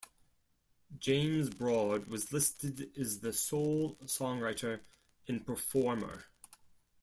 [0.97, 4.79] James Broad was listed as the sole songwriter
[5.27, 6.23] and performer.